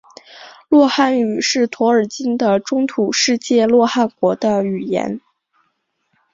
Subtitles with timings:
[0.67, 5.21] 洛汗语是托尔金的中土世界洛汗国的语言。